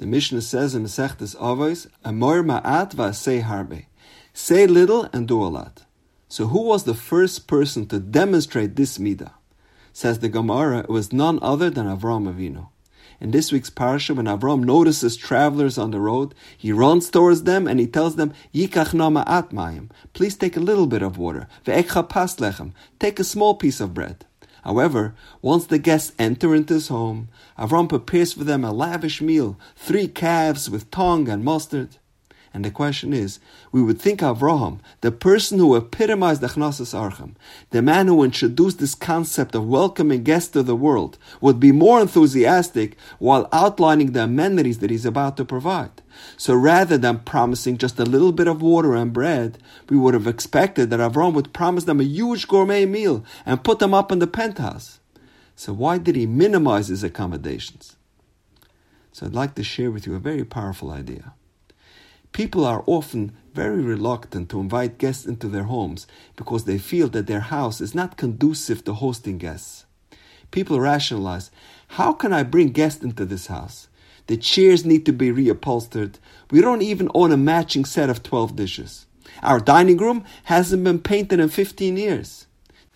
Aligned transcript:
The 0.00 0.06
Mishnah 0.06 0.40
says 0.40 0.74
in 0.74 0.84
Masechtas 0.84 1.36
Avos, 1.36 1.86
Amor 2.06 2.42
ma'at 2.42 2.94
va'asei 2.94 3.42
harbe. 3.42 3.84
Say 4.32 4.66
little 4.66 5.10
and 5.12 5.28
do 5.28 5.42
a 5.42 5.52
lot. 5.52 5.84
So 6.26 6.46
who 6.46 6.62
was 6.62 6.84
the 6.84 6.94
first 6.94 7.46
person 7.46 7.86
to 7.88 8.00
demonstrate 8.00 8.76
this 8.76 8.96
midah? 8.96 9.34
Says 9.92 10.20
the 10.20 10.30
Gemara, 10.30 10.78
it 10.78 10.88
was 10.88 11.12
none 11.12 11.38
other 11.42 11.68
than 11.68 11.84
Avram 11.84 12.32
Avinu. 12.32 12.68
In 13.20 13.32
this 13.32 13.52
week's 13.52 13.68
parsha, 13.68 14.16
when 14.16 14.24
Avram 14.24 14.64
notices 14.64 15.18
travelers 15.18 15.76
on 15.76 15.90
the 15.90 16.00
road, 16.00 16.34
he 16.56 16.72
runs 16.72 17.10
towards 17.10 17.42
them 17.42 17.68
and 17.68 17.78
he 17.78 17.86
tells 17.86 18.16
them, 18.16 18.32
Yikach 18.54 18.94
ma'at 18.94 19.50
mayim. 19.52 19.90
Please 20.14 20.34
take 20.34 20.56
a 20.56 20.60
little 20.60 20.86
bit 20.86 21.02
of 21.02 21.18
water. 21.18 21.46
Ve'ekcha 21.66 22.08
pas 22.08 22.36
lechem. 22.36 22.72
Take 22.98 23.20
a 23.20 23.24
small 23.24 23.54
piece 23.54 23.80
of 23.80 23.92
bread. 23.92 24.24
However, 24.64 25.14
once 25.40 25.66
the 25.66 25.78
guests 25.78 26.12
enter 26.18 26.54
into 26.54 26.74
his 26.74 26.88
home, 26.88 27.28
Avram 27.58 27.88
prepares 27.88 28.32
for 28.32 28.44
them 28.44 28.64
a 28.64 28.72
lavish 28.72 29.22
meal, 29.22 29.58
three 29.76 30.08
calves 30.08 30.68
with 30.68 30.90
tongue 30.90 31.28
and 31.28 31.44
mustard. 31.44 31.96
And 32.52 32.64
the 32.64 32.70
question 32.70 33.12
is, 33.12 33.38
we 33.70 33.80
would 33.80 34.00
think 34.00 34.20
Avraham, 34.20 34.80
the 35.02 35.12
person 35.12 35.58
who 35.58 35.76
epitomized 35.76 36.40
the 36.40 36.48
Hachnasas 36.48 36.92
Orchim, 36.94 37.34
the 37.70 37.80
man 37.80 38.08
who 38.08 38.24
introduced 38.24 38.80
this 38.80 38.96
concept 38.96 39.54
of 39.54 39.68
welcoming 39.68 40.24
guests 40.24 40.50
to 40.50 40.64
the 40.64 40.74
world, 40.74 41.16
would 41.40 41.60
be 41.60 41.70
more 41.70 42.00
enthusiastic 42.00 42.96
while 43.20 43.48
outlining 43.52 44.12
the 44.12 44.24
amenities 44.24 44.80
that 44.80 44.90
he's 44.90 45.06
about 45.06 45.36
to 45.36 45.44
provide. 45.44 46.02
So 46.36 46.54
rather 46.54 46.98
than 46.98 47.20
promising 47.20 47.78
just 47.78 48.00
a 48.00 48.04
little 48.04 48.32
bit 48.32 48.48
of 48.48 48.62
water 48.62 48.96
and 48.96 49.12
bread, 49.12 49.58
we 49.88 49.96
would 49.96 50.14
have 50.14 50.26
expected 50.26 50.90
that 50.90 50.98
Avram 51.00 51.34
would 51.34 51.52
promise 51.52 51.84
them 51.84 52.00
a 52.00 52.04
huge 52.04 52.48
gourmet 52.48 52.84
meal 52.84 53.24
and 53.46 53.62
put 53.62 53.78
them 53.78 53.94
up 53.94 54.10
in 54.10 54.18
the 54.18 54.26
penthouse. 54.26 54.98
So 55.54 55.72
why 55.72 55.98
did 55.98 56.16
he 56.16 56.26
minimize 56.26 56.88
his 56.88 57.04
accommodations? 57.04 57.96
So 59.12 59.26
I'd 59.26 59.34
like 59.34 59.54
to 59.54 59.62
share 59.62 59.92
with 59.92 60.06
you 60.06 60.16
a 60.16 60.20
very 60.20 60.44
powerful 60.44 60.90
idea. 60.90 61.34
People 62.40 62.64
are 62.64 62.82
often 62.86 63.32
very 63.52 63.82
reluctant 63.82 64.48
to 64.48 64.60
invite 64.60 64.96
guests 64.96 65.26
into 65.26 65.46
their 65.46 65.64
homes 65.64 66.06
because 66.36 66.64
they 66.64 66.78
feel 66.78 67.06
that 67.10 67.26
their 67.26 67.40
house 67.52 67.82
is 67.82 67.94
not 67.94 68.16
conducive 68.16 68.82
to 68.82 68.94
hosting 68.94 69.36
guests. 69.36 69.84
People 70.50 70.80
rationalize 70.80 71.50
how 71.98 72.14
can 72.14 72.32
I 72.32 72.44
bring 72.44 72.68
guests 72.68 73.04
into 73.04 73.26
this 73.26 73.48
house? 73.48 73.88
The 74.26 74.38
chairs 74.38 74.86
need 74.86 75.04
to 75.04 75.12
be 75.12 75.30
reupholstered. 75.30 76.14
We 76.50 76.62
don't 76.62 76.80
even 76.80 77.10
own 77.14 77.30
a 77.30 77.36
matching 77.36 77.84
set 77.84 78.08
of 78.08 78.22
12 78.22 78.56
dishes. 78.56 79.04
Our 79.42 79.60
dining 79.60 79.98
room 79.98 80.24
hasn't 80.44 80.82
been 80.82 81.00
painted 81.00 81.40
in 81.40 81.50
15 81.50 81.98
years. 81.98 82.46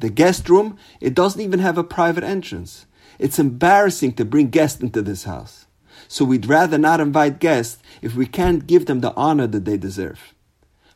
The 0.00 0.10
guest 0.10 0.48
room, 0.48 0.76
it 1.00 1.14
doesn't 1.14 1.40
even 1.40 1.60
have 1.60 1.78
a 1.78 1.84
private 1.84 2.24
entrance. 2.24 2.86
It's 3.20 3.38
embarrassing 3.38 4.14
to 4.14 4.24
bring 4.24 4.50
guests 4.50 4.82
into 4.82 5.00
this 5.00 5.22
house 5.22 5.67
so 6.08 6.24
we'd 6.24 6.46
rather 6.46 6.78
not 6.78 7.00
invite 7.00 7.38
guests 7.38 7.78
if 8.02 8.14
we 8.16 8.26
can't 8.26 8.66
give 8.66 8.86
them 8.86 9.00
the 9.00 9.14
honor 9.14 9.46
that 9.46 9.64
they 9.66 9.76
deserve. 9.76 10.34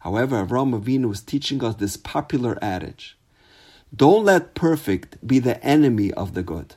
However, 0.00 0.44
Avram 0.44 0.76
Avinu 0.78 1.08
was 1.08 1.20
teaching 1.20 1.62
us 1.62 1.76
this 1.76 1.96
popular 1.96 2.58
adage. 2.60 3.16
Don't 3.94 4.24
let 4.24 4.54
perfect 4.54 5.24
be 5.24 5.38
the 5.38 5.62
enemy 5.64 6.12
of 6.14 6.34
the 6.34 6.42
good. 6.42 6.74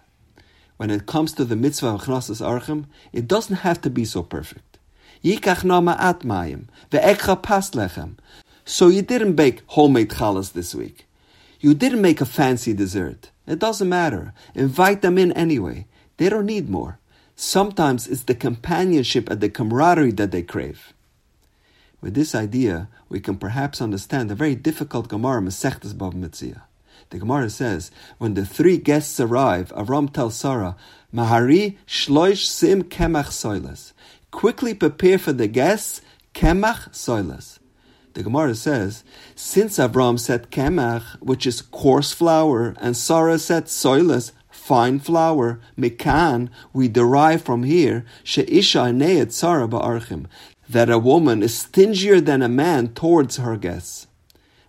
When 0.77 0.91
it 0.91 1.05
comes 1.05 1.31
to 1.33 1.45
the 1.45 1.55
mitzvah 1.55 1.87
of 1.87 2.03
Chnasas 2.03 2.45
Archim, 2.45 2.85
it 3.13 3.27
doesn't 3.27 3.57
have 3.57 3.79
to 3.81 3.89
be 3.89 4.03
so 4.03 4.21
perfect. 4.21 4.77
So 8.65 8.87
you 8.89 9.01
didn't 9.01 9.33
bake 9.33 9.61
homemade 9.67 10.09
challahs 10.09 10.51
this 10.51 10.75
week. 10.75 11.05
You 11.61 11.73
didn't 11.73 12.01
make 12.01 12.19
a 12.19 12.25
fancy 12.25 12.73
dessert. 12.73 13.31
It 13.47 13.59
doesn't 13.59 13.87
matter. 13.87 14.33
Invite 14.53 15.01
them 15.01 15.17
in 15.17 15.31
anyway. 15.31 15.87
They 16.17 16.29
don't 16.29 16.45
need 16.45 16.69
more. 16.69 16.99
Sometimes 17.35 18.07
it's 18.07 18.23
the 18.23 18.35
companionship 18.35 19.29
and 19.29 19.41
the 19.41 19.49
camaraderie 19.49 20.13
that 20.13 20.31
they 20.31 20.41
crave. 20.41 20.93
With 21.99 22.13
this 22.13 22.33
idea, 22.33 22.87
we 23.09 23.19
can 23.19 23.35
perhaps 23.35 23.81
understand 23.81 24.31
a 24.31 24.35
very 24.35 24.55
difficult 24.55 25.09
Gemara 25.09 25.41
Masechtas 25.41 25.93
Bava 25.93 26.13
Metzia. 26.13 26.61
The 27.09 27.19
Gemara 27.19 27.49
says, 27.49 27.91
when 28.17 28.33
the 28.33 28.45
three 28.45 28.77
guests 28.77 29.19
arrive, 29.19 29.71
Avram 29.75 30.11
tells 30.11 30.35
Sarah, 30.35 30.75
Mahari 31.13 31.77
shloish 31.87 32.45
sim 32.45 32.83
kemach 32.83 33.27
soilas. 33.27 33.91
Quickly 34.31 34.73
prepare 34.73 35.17
for 35.17 35.33
the 35.33 35.47
guests 35.47 36.01
kemach 36.33 36.89
soilas. 36.91 37.59
The 38.13 38.23
Gemara 38.23 38.55
says, 38.55 39.03
since 39.35 39.77
Avram 39.77 40.17
said 40.19 40.51
kemach, 40.51 41.21
which 41.21 41.45
is 41.45 41.61
coarse 41.61 42.13
flour, 42.13 42.75
and 42.79 42.95
Sarah 42.95 43.39
said 43.39 43.65
soilas, 43.65 44.31
fine 44.65 44.97
flour, 44.97 45.59
mikan, 45.77 46.49
we 46.73 46.87
derive 46.87 47.43
from 47.43 47.61
here, 47.61 48.03
she'isha 48.23 48.91
ne'et 48.91 49.27
tzara 49.27 49.69
ba'archim, 49.69 50.25
that 50.67 50.89
a 50.89 50.97
woman 50.97 51.43
is 51.43 51.53
stingier 51.53 52.19
than 52.19 52.41
a 52.41 52.49
man 52.49 52.87
towards 52.87 53.37
her 53.37 53.57
guests. 53.57 54.07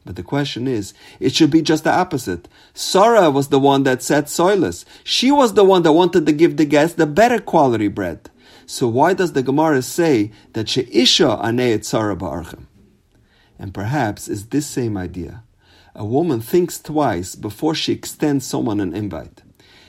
But 0.04 0.16
the 0.16 0.22
question 0.22 0.68
is, 0.68 0.92
it 1.18 1.34
should 1.34 1.50
be 1.50 1.62
just 1.62 1.84
the 1.84 1.92
opposite. 1.92 2.46
Sarah 2.74 3.30
was 3.30 3.48
the 3.48 3.58
one 3.58 3.84
that 3.84 4.02
said 4.02 4.26
soilas. 4.26 4.84
She 5.02 5.32
was 5.32 5.54
the 5.54 5.64
one 5.64 5.82
that 5.84 5.94
wanted 5.94 6.26
to 6.26 6.32
give 6.32 6.58
the 6.58 6.66
guests 6.66 6.96
the 6.96 7.06
better 7.06 7.38
quality 7.38 7.88
bread. 7.88 8.28
So 8.66 8.86
why 8.88 9.14
does 9.14 9.32
the 9.32 9.42
Gemara 9.42 9.80
say 9.80 10.30
that 10.52 10.68
she'isha 10.68 11.42
aneet 11.42 11.88
tzara 11.88 12.18
ba'archim? 12.18 12.66
And 13.58 13.72
perhaps 13.72 14.28
it's 14.28 14.44
this 14.44 14.66
same 14.66 14.98
idea. 14.98 15.42
A 15.94 16.04
woman 16.04 16.42
thinks 16.42 16.78
twice 16.78 17.34
before 17.34 17.74
she 17.74 17.94
extends 17.94 18.44
someone 18.44 18.80
an 18.80 18.94
invite. 18.94 19.40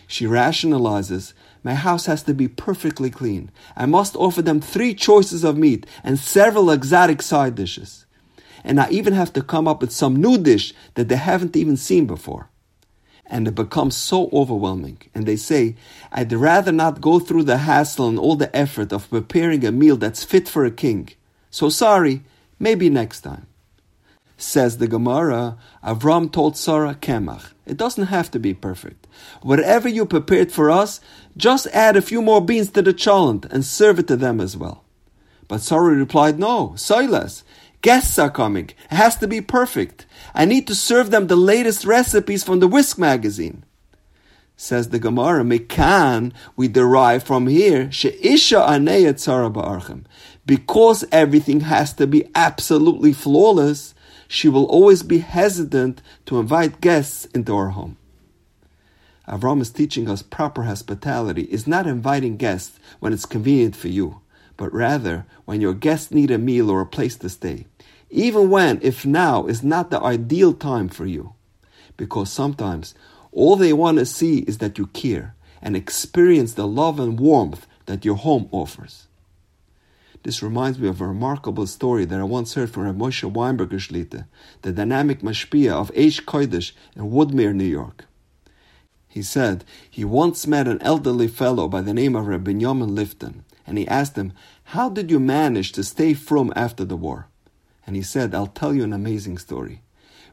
She 0.07 0.25
rationalizes, 0.25 1.33
my 1.63 1.75
house 1.75 2.05
has 2.05 2.23
to 2.23 2.33
be 2.33 2.47
perfectly 2.47 3.09
clean. 3.09 3.51
I 3.75 3.85
must 3.85 4.15
offer 4.15 4.41
them 4.41 4.61
three 4.61 4.93
choices 4.93 5.43
of 5.43 5.57
meat 5.57 5.85
and 6.01 6.17
several 6.17 6.71
exotic 6.71 7.21
side 7.21 7.55
dishes. 7.55 8.05
And 8.63 8.79
I 8.79 8.89
even 8.89 9.13
have 9.13 9.33
to 9.33 9.41
come 9.41 9.67
up 9.67 9.81
with 9.81 9.91
some 9.91 10.15
new 10.15 10.37
dish 10.37 10.73
that 10.95 11.09
they 11.09 11.17
haven't 11.17 11.57
even 11.57 11.75
seen 11.75 12.05
before. 12.05 12.49
And 13.25 13.47
it 13.47 13.55
becomes 13.55 13.97
so 13.97 14.29
overwhelming. 14.31 14.99
And 15.13 15.25
they 15.25 15.35
say, 15.35 15.75
I'd 16.11 16.31
rather 16.31 16.71
not 16.71 17.01
go 17.01 17.19
through 17.19 17.43
the 17.43 17.57
hassle 17.57 18.07
and 18.07 18.17
all 18.17 18.37
the 18.37 18.55
effort 18.55 18.93
of 18.93 19.09
preparing 19.09 19.65
a 19.65 19.71
meal 19.71 19.97
that's 19.97 20.23
fit 20.23 20.47
for 20.47 20.63
a 20.63 20.71
king. 20.71 21.09
So 21.51 21.67
sorry, 21.67 22.23
maybe 22.59 22.89
next 22.89 23.21
time. 23.21 23.47
Says 24.37 24.77
the 24.77 24.87
Gemara, 24.87 25.57
Avram 25.83 26.31
told 26.31 26.55
Sarah 26.55 26.95
Kemach. 26.95 27.51
It 27.67 27.75
doesn't 27.75 28.05
have 28.05 28.31
to 28.31 28.39
be 28.39 28.53
perfect. 28.53 29.07
Whatever 29.41 29.89
you 29.89 30.05
prepared 30.05 30.53
for 30.53 30.71
us, 30.71 31.01
just 31.35 31.67
add 31.67 31.97
a 31.97 32.01
few 32.01 32.21
more 32.21 32.39
beans 32.39 32.71
to 32.71 32.81
the 32.81 32.93
cholent 32.93 33.45
and 33.51 33.65
serve 33.65 33.99
it 33.99 34.07
to 34.07 34.15
them 34.15 34.39
as 34.39 34.55
well. 34.55 34.85
But 35.49 35.61
Sarah 35.61 35.93
replied, 35.93 36.39
No, 36.39 36.69
soilas, 36.75 37.43
guests 37.81 38.17
are 38.17 38.29
coming. 38.29 38.69
It 38.89 38.95
has 38.95 39.17
to 39.17 39.27
be 39.27 39.41
perfect. 39.41 40.05
I 40.33 40.45
need 40.45 40.65
to 40.67 40.75
serve 40.75 41.11
them 41.11 41.27
the 41.27 41.35
latest 41.35 41.83
recipes 41.83 42.43
from 42.43 42.59
the 42.61 42.69
Whisk 42.69 42.97
magazine. 42.97 43.65
Says 44.55 44.89
the 44.89 44.97
Gemara, 44.97 45.43
Mekan, 45.43 46.31
we 46.55 46.67
derive 46.69 47.23
from 47.23 47.47
here, 47.47 47.91
She'isha 47.91 48.65
aneyat 48.65 49.15
tzara 49.15 49.53
ba'archem. 49.53 50.05
Because 50.45 51.03
everything 51.11 51.59
has 51.61 51.93
to 51.93 52.07
be 52.07 52.29
absolutely 52.33 53.11
flawless, 53.11 53.93
she 54.27 54.49
will 54.49 54.65
always 54.65 55.03
be 55.03 55.19
hesitant 55.19 56.01
to 56.25 56.39
invite 56.39 56.81
guests 56.81 57.25
into 57.33 57.55
our 57.55 57.69
home. 57.69 57.97
Avram 59.27 59.61
is 59.61 59.69
teaching 59.69 60.09
us 60.09 60.21
proper 60.21 60.63
hospitality 60.63 61.43
is 61.43 61.67
not 61.67 61.85
inviting 61.85 62.37
guests 62.37 62.79
when 62.99 63.11
it's 63.11 63.25
convenient 63.25 63.75
for 63.75 63.89
you, 63.89 64.21
but 64.55 64.73
rather 64.73 65.25
when 65.45 65.59
your 65.59 65.73
guests 65.73 66.11
need 66.11 66.31
a 66.31 66.37
meal 66.37 66.69
or 66.69 66.79
a 66.79 66.85
place 66.85 67.17
to 67.17 67.29
stay, 67.29 67.65
even 68.09 68.49
when, 68.49 68.79
if 68.81 69.05
now, 69.05 69.45
is 69.45 69.63
not 69.63 69.91
the 69.91 70.01
ideal 70.01 70.53
time 70.53 70.87
for 70.87 71.05
you. 71.05 71.33
Because 71.97 72.31
sometimes 72.31 72.95
all 73.31 73.55
they 73.55 73.73
want 73.73 73.97
to 73.97 74.05
see 74.05 74.39
is 74.39 74.59
that 74.59 74.77
you 74.77 74.87
care 74.87 75.35
and 75.61 75.75
experience 75.75 76.53
the 76.53 76.67
love 76.67 76.99
and 76.99 77.19
warmth 77.19 77.67
that 77.85 78.05
your 78.05 78.15
home 78.15 78.47
offers. 78.51 79.07
This 80.23 80.43
reminds 80.43 80.79
me 80.79 80.87
of 80.87 80.99
a 80.99 81.07
remarkable 81.07 81.67
story 81.67 82.05
that 82.05 82.19
I 82.19 82.23
once 82.23 82.55
heard 82.55 82.69
from 82.69 82.83
Rav 82.83 82.95
Moshe 82.95 83.31
Weinberger 83.31 83.79
Shlita, 83.79 84.25
the 84.61 84.71
dynamic 84.71 85.21
mashpia 85.21 85.71
of 85.71 85.91
Aish 85.93 86.23
Kodesh 86.23 86.71
in 86.95 87.11
Woodmere, 87.11 87.53
New 87.53 87.63
York. 87.63 88.05
He 89.07 89.21
said 89.21 89.63
he 89.89 90.03
once 90.03 90.45
met 90.45 90.67
an 90.67 90.81
elderly 90.81 91.27
fellow 91.27 91.67
by 91.67 91.81
the 91.81 91.93
name 91.93 92.15
of 92.15 92.27
Rabbi 92.27 92.51
Binyamin 92.51 92.95
Lifton, 92.95 93.43
and 93.65 93.77
he 93.77 93.87
asked 93.87 94.15
him, 94.15 94.33
How 94.65 94.89
did 94.89 95.09
you 95.09 95.19
manage 95.19 95.71
to 95.73 95.83
stay 95.83 96.13
frum 96.13 96.51
after 96.55 96.83
the 96.83 96.97
war? 96.97 97.27
And 97.85 97.95
he 97.95 98.01
said, 98.01 98.35
I'll 98.35 98.47
tell 98.47 98.73
you 98.73 98.83
an 98.83 98.93
amazing 98.93 99.37
story. 99.37 99.81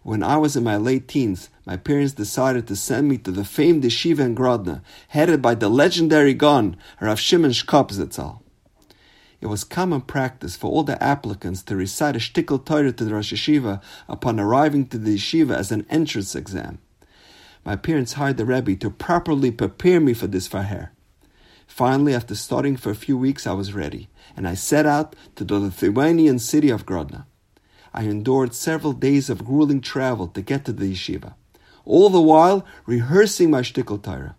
When 0.03 0.23
I 0.23 0.37
was 0.37 0.57
in 0.57 0.65
my 0.65 0.77
late 0.77 1.09
teens, 1.09 1.49
my 1.65 1.77
parents 1.77 2.13
decided 2.13 2.67
to 2.67 2.77
send 2.77 3.09
me 3.09 3.17
to 3.19 3.31
the 3.31 3.45
famed 3.45 3.85
yeshiva 3.85 4.21
in 4.21 4.35
Grodno, 4.35 4.83
headed 5.09 5.41
by 5.41 5.55
the 5.55 5.69
legendary 5.69 6.35
Gaon, 6.35 6.77
Rav 7.01 7.19
Shimon 7.19 7.53
Shkop 7.53 7.91
Zitzal 7.91 8.41
it 9.45 9.49
was 9.49 9.63
common 9.63 10.01
practice 10.01 10.57
for 10.57 10.71
all 10.71 10.85
the 10.85 11.01
applicants 11.05 11.63
to 11.65 11.77
recite 11.77 12.17
a 12.17 12.19
shtickle 12.19 12.65
Torah 12.65 12.93
to 12.93 13.05
the 13.05 13.13
Rosh 13.13 13.31
Yeshiva 13.31 13.83
upon 14.09 14.41
arriving 14.41 14.87
to 14.87 14.97
the 14.97 15.17
yeshiva 15.17 15.55
as 15.55 15.71
an 15.71 15.85
entrance 15.91 16.35
exam. 16.35 16.79
My 17.63 17.77
parents 17.77 18.15
hired 18.15 18.39
the 18.39 18.47
Rebbe 18.47 18.75
to 18.77 18.89
properly 18.89 19.51
prepare 19.51 20.01
me 20.01 20.15
for 20.15 20.27
this 20.27 20.47
farher. 20.47 20.93
Finally, 21.67 22.15
after 22.15 22.35
studying 22.35 22.79
for 22.79 22.89
a 22.89 22.95
few 22.95 23.19
weeks, 23.19 23.47
I 23.47 23.53
was 23.53 23.75
ready, 23.75 24.09
and 24.35 24.49
I 24.49 24.55
set 24.55 24.87
out 24.87 25.15
to 25.37 25.45
the 25.45 25.59
Lithuanian 25.59 26.39
city 26.39 26.71
of 26.71 26.87
Grodno. 26.87 27.27
I 27.93 28.05
endured 28.05 28.55
several 28.55 28.95
days 28.95 29.29
of 29.29 29.45
grueling 29.45 29.83
travel 29.83 30.27
to 30.29 30.41
get 30.41 30.65
to 30.65 30.73
the 30.73 30.91
yeshiva, 30.91 31.35
all 31.85 32.09
the 32.09 32.19
while 32.19 32.65
rehearsing 32.87 33.51
my 33.51 33.61
shtickle 33.61 34.03
Torah. 34.03 34.37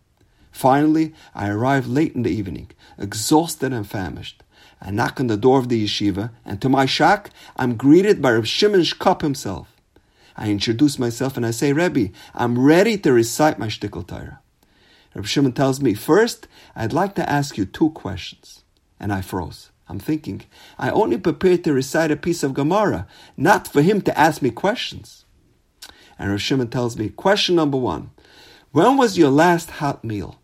Finally, 0.51 1.13
I 1.35 1.49
arrived 1.49 1.87
late 1.87 2.15
in 2.15 2.23
the 2.23 2.31
evening, 2.31 2.71
exhausted 2.97 3.71
and 3.71 3.87
famished. 3.87 4.41
I 4.81 4.91
knock 4.91 5.19
on 5.19 5.27
the 5.27 5.37
door 5.37 5.59
of 5.59 5.69
the 5.69 5.83
yeshiva, 5.83 6.31
and 6.45 6.61
to 6.61 6.69
my 6.69 6.85
shock, 6.85 7.29
I'm 7.55 7.75
greeted 7.75 8.21
by 8.21 8.31
Reb 8.31 8.45
Shimon 8.45 8.81
Shkop 8.81 9.21
himself. 9.21 9.75
I 10.37 10.49
introduce 10.49 10.99
myself 10.99 11.37
and 11.37 11.45
I 11.45 11.51
say, 11.51 11.71
Rebbe, 11.71 12.09
I'm 12.33 12.59
ready 12.59 12.97
to 12.99 13.13
recite 13.13 13.57
my 13.57 13.67
shtickle 13.67 14.05
Torah. 14.05 14.41
Reb 15.13 15.25
Shimon 15.25 15.53
tells 15.53 15.81
me, 15.81 15.93
first, 15.93 16.47
I'd 16.75 16.93
like 16.93 17.15
to 17.15 17.29
ask 17.29 17.57
you 17.57 17.65
two 17.65 17.91
questions. 17.91 18.63
And 18.99 19.13
I 19.13 19.21
froze. 19.21 19.71
I'm 19.87 19.99
thinking, 19.99 20.41
I 20.77 20.89
only 20.89 21.17
prepared 21.17 21.63
to 21.63 21.73
recite 21.73 22.11
a 22.11 22.15
piece 22.17 22.43
of 22.43 22.53
Gemara, 22.53 23.07
not 23.37 23.67
for 23.67 23.81
him 23.81 24.01
to 24.01 24.17
ask 24.17 24.41
me 24.41 24.49
questions. 24.49 25.25
And 26.17 26.31
Reb 26.31 26.39
Shimon 26.39 26.69
tells 26.69 26.97
me, 26.97 27.09
question 27.09 27.55
number 27.55 27.77
one, 27.77 28.11
when 28.71 28.97
was 28.97 29.17
your 29.17 29.29
last 29.29 29.71
hot 29.71 30.03
meal? 30.03 30.39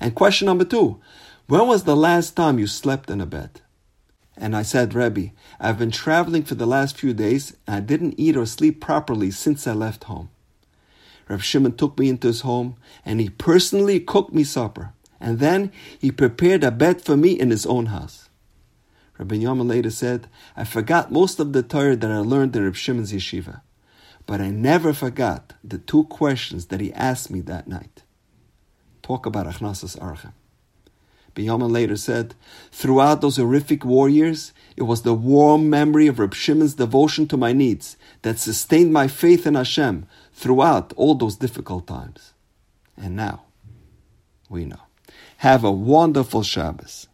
And 0.00 0.14
question 0.14 0.46
number 0.46 0.64
two, 0.64 1.00
when 1.46 1.68
was 1.68 1.84
the 1.84 1.96
last 1.96 2.34
time 2.36 2.58
you 2.58 2.66
slept 2.66 3.10
in 3.10 3.20
a 3.20 3.26
bed? 3.26 3.60
And 4.36 4.54
I 4.54 4.62
said, 4.62 4.94
Rebbe, 4.94 5.30
I've 5.58 5.78
been 5.78 5.90
traveling 5.90 6.42
for 6.42 6.54
the 6.54 6.66
last 6.66 6.98
few 6.98 7.14
days 7.14 7.56
and 7.66 7.76
I 7.76 7.80
didn't 7.80 8.18
eat 8.18 8.36
or 8.36 8.46
sleep 8.46 8.80
properly 8.80 9.30
since 9.30 9.66
I 9.66 9.72
left 9.72 10.04
home. 10.04 10.30
Reb 11.28 11.40
Shimon 11.40 11.76
took 11.76 11.98
me 11.98 12.08
into 12.08 12.28
his 12.28 12.42
home 12.42 12.76
and 13.04 13.20
he 13.20 13.30
personally 13.30 13.98
cooked 13.98 14.32
me 14.32 14.44
supper. 14.44 14.92
And 15.18 15.38
then 15.38 15.72
he 15.98 16.12
prepared 16.12 16.62
a 16.62 16.70
bed 16.70 17.00
for 17.00 17.16
me 17.16 17.32
in 17.32 17.50
his 17.50 17.64
own 17.64 17.86
house. 17.86 18.28
Rabbi 19.18 19.36
Yaman 19.36 19.66
later 19.66 19.90
said, 19.90 20.28
I 20.56 20.64
forgot 20.64 21.10
most 21.10 21.40
of 21.40 21.52
the 21.54 21.62
Torah 21.62 21.96
that 21.96 22.10
I 22.10 22.18
learned 22.18 22.54
in 22.54 22.64
Reb 22.64 22.74
Shimon's 22.74 23.12
yeshiva, 23.12 23.62
but 24.26 24.42
I 24.42 24.50
never 24.50 24.92
forgot 24.92 25.54
the 25.64 25.78
two 25.78 26.04
questions 26.04 26.66
that 26.66 26.80
he 26.80 26.92
asked 26.92 27.30
me 27.30 27.40
that 27.42 27.66
night. 27.66 28.02
Talk 29.02 29.24
about 29.24 29.46
Hachnasas 29.46 29.98
Orchim. 29.98 30.32
Binyamin 31.36 31.70
later 31.70 31.96
said, 31.96 32.34
Throughout 32.72 33.20
those 33.20 33.36
horrific 33.36 33.84
war 33.84 34.08
years, 34.08 34.52
it 34.76 34.82
was 34.82 35.02
the 35.02 35.14
warm 35.14 35.70
memory 35.70 36.06
of 36.06 36.18
Reb 36.18 36.34
Shimon's 36.34 36.74
devotion 36.74 37.28
to 37.28 37.36
my 37.36 37.52
needs 37.52 37.96
that 38.22 38.38
sustained 38.38 38.92
my 38.92 39.06
faith 39.06 39.46
in 39.46 39.54
Hashem 39.54 40.06
throughout 40.32 40.92
all 40.96 41.14
those 41.14 41.36
difficult 41.36 41.86
times. 41.86 42.32
And 42.96 43.14
now, 43.14 43.44
we 44.48 44.64
know. 44.64 44.80
Have 45.38 45.62
a 45.62 45.70
wonderful 45.70 46.42
Shabbos. 46.42 47.06